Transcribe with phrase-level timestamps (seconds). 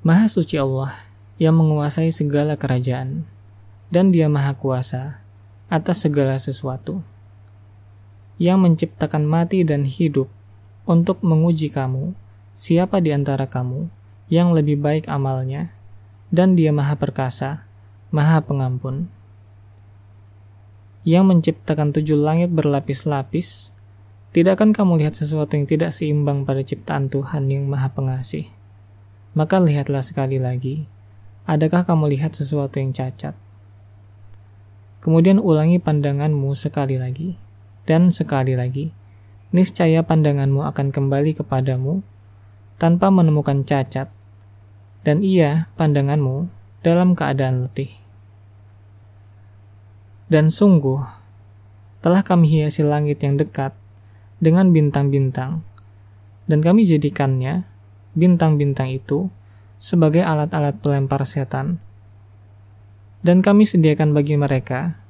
[0.00, 0.96] Maha suci Allah
[1.36, 3.28] yang menguasai segala kerajaan,
[3.92, 5.20] dan dia maha kuasa
[5.68, 7.04] atas segala sesuatu.
[8.40, 10.32] Yang menciptakan mati dan hidup
[10.88, 12.16] untuk menguji kamu,
[12.56, 13.92] siapa di antara kamu
[14.32, 15.68] yang lebih baik amalnya,
[16.32, 17.68] dan dia maha perkasa,
[18.08, 19.12] maha pengampun.
[21.04, 23.68] Yang menciptakan tujuh langit berlapis-lapis,
[24.32, 28.48] tidak akan kamu lihat sesuatu yang tidak seimbang pada ciptaan Tuhan yang maha pengasih
[29.30, 30.90] maka lihatlah sekali lagi,
[31.46, 33.38] adakah kamu lihat sesuatu yang cacat?
[35.00, 37.38] Kemudian ulangi pandanganmu sekali lagi,
[37.86, 38.92] dan sekali lagi,
[39.54, 42.02] niscaya pandanganmu akan kembali kepadamu
[42.76, 44.10] tanpa menemukan cacat,
[45.06, 46.50] dan ia, pandanganmu,
[46.84, 47.92] dalam keadaan letih.
[50.30, 51.00] Dan sungguh,
[52.00, 53.72] telah kami hiasi langit yang dekat
[54.40, 55.64] dengan bintang-bintang,
[56.48, 57.68] dan kami jadikannya
[58.14, 59.30] bintang-bintang itu
[59.80, 61.80] sebagai alat-alat pelempar setan.
[63.20, 65.00] Dan kami sediakan bagi mereka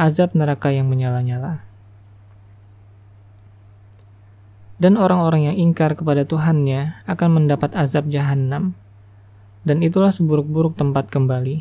[0.00, 1.64] azab neraka yang menyala-nyala.
[4.80, 8.72] Dan orang-orang yang ingkar kepada Tuhannya akan mendapat azab jahanam,
[9.60, 11.60] dan itulah seburuk-buruk tempat kembali.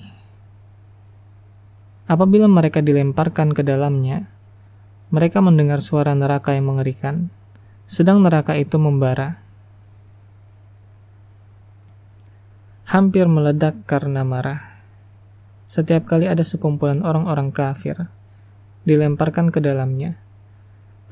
[2.08, 4.32] Apabila mereka dilemparkan ke dalamnya,
[5.12, 7.28] mereka mendengar suara neraka yang mengerikan,
[7.84, 9.44] sedang neraka itu membara
[12.90, 14.82] hampir meledak karena marah.
[15.70, 18.10] Setiap kali ada sekumpulan orang-orang kafir
[18.82, 20.18] dilemparkan ke dalamnya,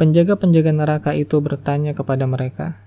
[0.02, 2.82] penjaga-penjaga neraka itu bertanya kepada mereka,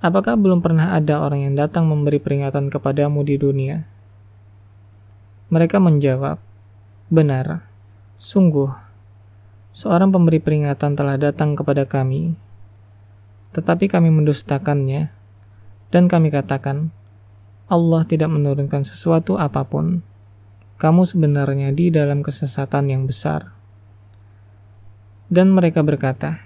[0.00, 3.84] Apakah belum pernah ada orang yang datang memberi peringatan kepadamu di dunia?
[5.52, 6.40] Mereka menjawab,
[7.12, 7.68] Benar,
[8.16, 8.72] sungguh,
[9.76, 12.32] seorang pemberi peringatan telah datang kepada kami,
[13.52, 15.12] tetapi kami mendustakannya,
[15.92, 16.96] dan kami katakan,
[17.70, 20.02] Allah tidak menurunkan sesuatu apa pun,
[20.82, 23.54] kamu sebenarnya di dalam kesesatan yang besar.
[25.30, 26.42] Dan mereka berkata,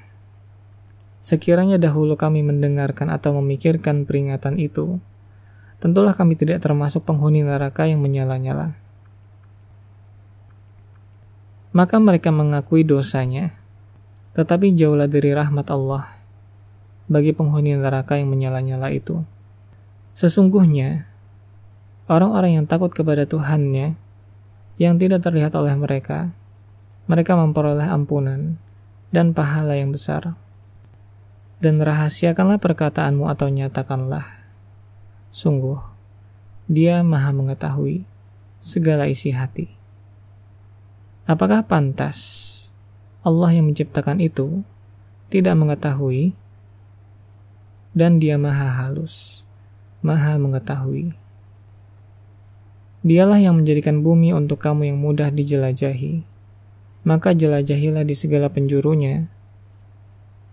[1.24, 5.00] Sekiranya dahulu kami mendengarkan atau memikirkan peringatan itu,
[5.80, 8.76] tentulah kami tidak termasuk penghuni neraka yang menyala-nyala.
[11.72, 13.56] Maka mereka mengakui dosanya,
[14.36, 16.20] tetapi jauhlah dari rahmat Allah
[17.08, 19.24] bagi penghuni neraka yang menyala-nyala itu.
[20.12, 21.13] Sesungguhnya,
[22.04, 23.96] Orang-orang yang takut kepada Tuhannya,
[24.76, 26.36] yang tidak terlihat oleh mereka,
[27.08, 28.60] mereka memperoleh ampunan
[29.08, 30.36] dan pahala yang besar.
[31.64, 34.26] Dan rahasiakanlah perkataanmu atau nyatakanlah.
[35.32, 35.80] Sungguh,
[36.68, 38.04] dia maha mengetahui
[38.60, 39.72] segala isi hati.
[41.24, 42.20] Apakah pantas
[43.24, 44.60] Allah yang menciptakan itu
[45.32, 46.36] tidak mengetahui
[47.96, 49.48] dan dia maha halus,
[50.04, 51.23] maha mengetahui.
[53.04, 56.24] Dialah yang menjadikan bumi untuk kamu yang mudah dijelajahi.
[57.04, 59.28] Maka jelajahilah di segala penjurunya,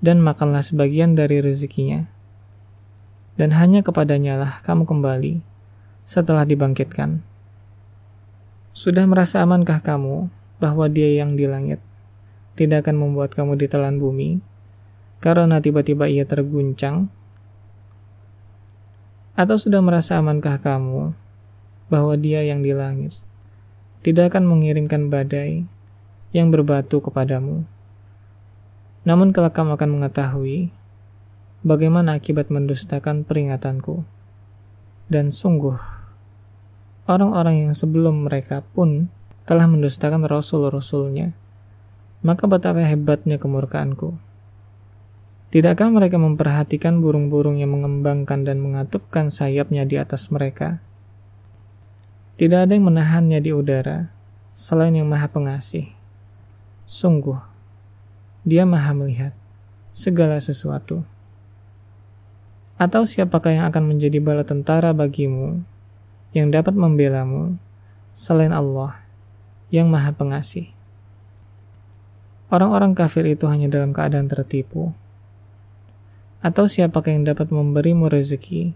[0.04, 2.12] dan makanlah sebagian dari rezekinya.
[3.40, 5.40] Dan hanya kepadanya lah kamu kembali
[6.04, 7.24] setelah dibangkitkan.
[8.76, 10.28] Sudah merasa amankah kamu
[10.60, 11.80] bahwa dia yang di langit
[12.60, 14.44] tidak akan membuat kamu ditelan bumi
[15.24, 17.08] karena tiba-tiba ia terguncang?
[19.40, 21.16] Atau sudah merasa amankah kamu
[21.92, 23.20] bahwa dia yang di langit
[24.02, 25.70] tidak akan mengirimkan badai
[26.34, 27.68] yang berbatu kepadamu.
[29.06, 30.72] Namun kelak kamu akan mengetahui
[31.62, 34.02] bagaimana akibat mendustakan peringatanku.
[35.12, 35.76] Dan sungguh,
[37.06, 39.12] orang-orang yang sebelum mereka pun
[39.44, 41.36] telah mendustakan rasul-rasulnya.
[42.24, 44.16] Maka betapa hebatnya kemurkaanku.
[45.52, 50.80] Tidakkah mereka memperhatikan burung-burung yang mengembangkan dan mengatupkan sayapnya di atas mereka?
[52.42, 54.10] Tidak ada yang menahannya di udara
[54.50, 55.94] selain yang maha pengasih.
[56.90, 57.38] Sungguh,
[58.42, 59.38] dia maha melihat
[59.94, 61.06] segala sesuatu.
[62.82, 65.62] Atau siapakah yang akan menjadi bala tentara bagimu
[66.34, 67.62] yang dapat membelamu
[68.18, 69.06] selain Allah
[69.70, 70.74] yang maha pengasih.
[72.50, 74.98] Orang-orang kafir itu hanya dalam keadaan tertipu.
[76.42, 78.74] Atau siapakah yang dapat memberimu rezeki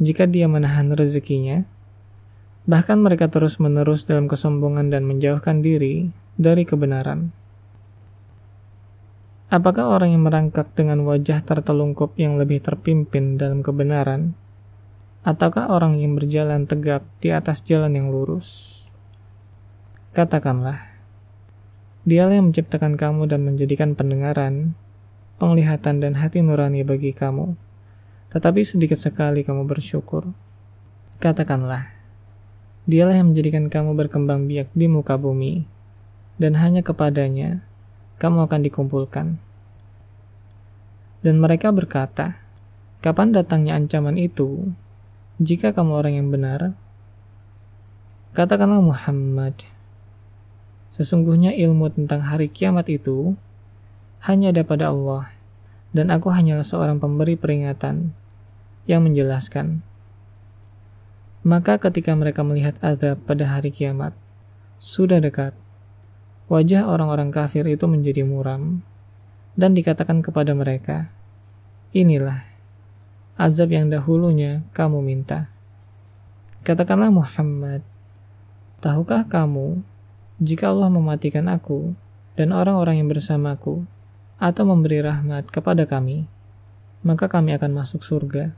[0.00, 1.68] jika dia menahan rezekinya
[2.68, 7.32] Bahkan mereka terus-menerus dalam kesombongan dan menjauhkan diri dari kebenaran.
[9.50, 14.38] Apakah orang yang merangkak dengan wajah tertelungkup yang lebih terpimpin dalam kebenaran,
[15.26, 18.78] ataukah orang yang berjalan tegak di atas jalan yang lurus?
[20.14, 20.94] Katakanlah,
[22.06, 24.78] dialah yang menciptakan kamu dan menjadikan pendengaran,
[25.42, 27.58] penglihatan dan hati nurani bagi kamu,
[28.30, 30.30] tetapi sedikit sekali kamu bersyukur.
[31.18, 31.99] Katakanlah,
[32.90, 35.62] dialah yang menjadikan kamu berkembang biak di muka bumi,
[36.42, 37.62] dan hanya kepadanya
[38.18, 39.38] kamu akan dikumpulkan.
[41.22, 42.42] Dan mereka berkata,
[42.98, 44.74] kapan datangnya ancaman itu?
[45.38, 46.74] Jika kamu orang yang benar,
[48.34, 49.54] katakanlah Muhammad,
[50.98, 53.38] sesungguhnya ilmu tentang hari kiamat itu
[54.26, 55.30] hanya ada pada Allah,
[55.94, 58.10] dan aku hanyalah seorang pemberi peringatan
[58.90, 59.86] yang menjelaskan.
[61.40, 64.12] Maka ketika mereka melihat azab pada hari kiamat,
[64.76, 65.56] sudah dekat,
[66.52, 68.84] wajah orang-orang kafir itu menjadi muram,
[69.56, 71.08] dan dikatakan kepada mereka,
[71.90, 72.46] Inilah
[73.40, 75.48] azab yang dahulunya kamu minta.
[76.60, 77.80] Katakanlah Muhammad,
[78.84, 79.80] tahukah kamu
[80.38, 81.96] jika Allah mematikan aku
[82.36, 83.88] dan orang-orang yang bersamaku
[84.36, 86.28] atau memberi rahmat kepada kami,
[87.00, 88.52] maka kami akan masuk surga.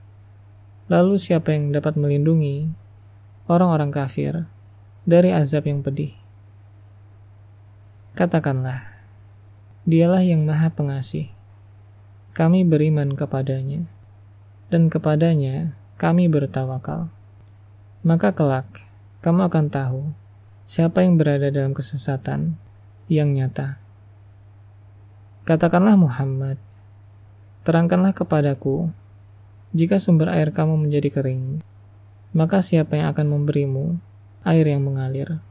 [0.92, 2.68] Lalu siapa yang dapat melindungi
[3.48, 4.44] orang-orang kafir
[5.08, 6.12] dari azab yang pedih?
[8.12, 9.00] Katakanlah,
[9.88, 11.32] dialah yang maha pengasih.
[12.36, 13.88] Kami beriman kepadanya,
[14.68, 17.08] dan kepadanya kami bertawakal.
[18.04, 18.84] Maka kelak,
[19.24, 20.12] kamu akan tahu
[20.68, 22.60] siapa yang berada dalam kesesatan
[23.08, 23.80] yang nyata.
[25.48, 26.60] Katakanlah Muhammad,
[27.64, 28.92] terangkanlah kepadaku,
[29.72, 31.60] jika sumber air kamu menjadi kering,
[32.32, 34.00] maka siapa yang akan memberimu
[34.46, 35.44] air yang mengalir?